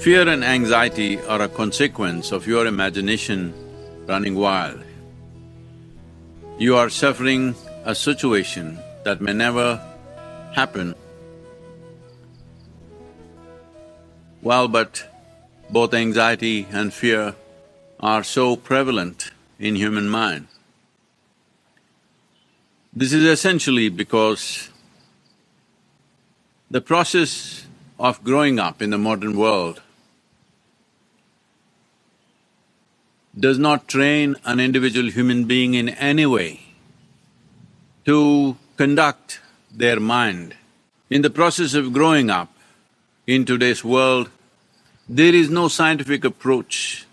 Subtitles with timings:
[0.00, 3.52] Fear and anxiety are a consequence of your imagination
[4.06, 4.82] running wild.
[6.58, 7.54] You are suffering
[7.84, 9.76] a situation that may never
[10.54, 10.94] happen.
[14.40, 15.06] Well, but
[15.68, 17.34] both anxiety and fear
[18.00, 20.46] are so prevalent in human mind.
[22.94, 24.70] This is essentially because
[26.70, 27.66] the process
[27.98, 29.82] of growing up in the modern world
[33.40, 36.60] does not train an individual human being in any way
[38.04, 39.40] to conduct
[39.70, 40.54] their mind.
[41.08, 42.52] In the process of growing up
[43.26, 44.30] in today's world,
[45.08, 47.06] there is no scientific approach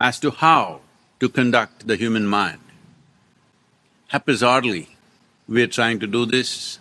[0.00, 0.80] as to how
[1.20, 2.60] to conduct the human mind.
[4.08, 4.88] Haphazardly,
[5.46, 6.78] we're trying to do this.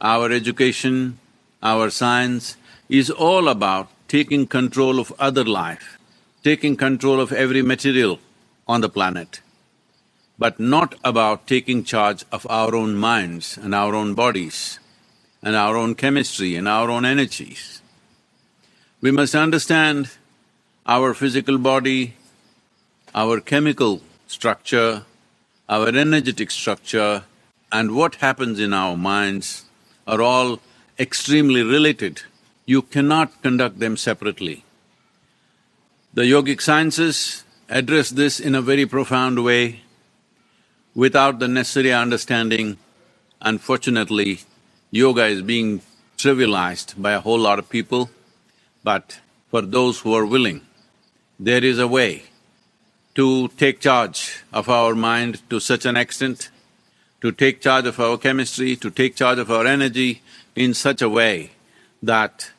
[0.00, 1.18] Our education,
[1.62, 2.56] our science
[2.88, 5.99] is all about taking control of other life,
[6.42, 8.18] taking control of every material
[8.66, 9.40] on the planet,
[10.38, 14.78] but not about taking charge of our own minds and our own bodies
[15.42, 17.82] and our own chemistry and our own energies.
[19.00, 20.10] We must understand
[20.86, 22.14] our physical body,
[23.14, 25.04] our chemical structure,
[25.68, 27.24] our energetic structure,
[27.72, 29.64] and what happens in our minds
[30.06, 30.60] are all
[30.98, 32.22] extremely related.
[32.66, 34.64] You cannot conduct them separately.
[36.12, 39.82] The yogic sciences address this in a very profound way.
[40.92, 42.78] Without the necessary understanding,
[43.40, 44.40] unfortunately,
[44.90, 45.82] yoga is being
[46.18, 48.10] trivialized by a whole lot of people,
[48.82, 49.20] but
[49.52, 50.62] for those who are willing,
[51.38, 52.24] there is a way
[53.14, 56.50] to take charge of our mind to such an extent,
[57.20, 60.22] to take charge of our chemistry, to take charge of our energy
[60.56, 61.52] in such a way
[62.02, 62.50] that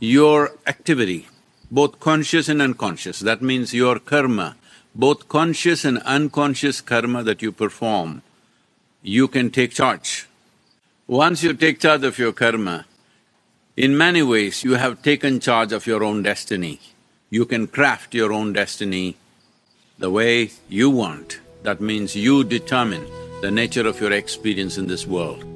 [0.00, 1.28] your activity
[1.70, 4.56] both conscious and unconscious, that means your karma,
[4.94, 8.22] both conscious and unconscious karma that you perform,
[9.02, 10.26] you can take charge.
[11.06, 12.84] Once you take charge of your karma,
[13.76, 16.80] in many ways you have taken charge of your own destiny.
[17.28, 19.16] You can craft your own destiny
[19.98, 21.40] the way you want.
[21.62, 23.06] That means you determine
[23.42, 25.55] the nature of your experience in this world.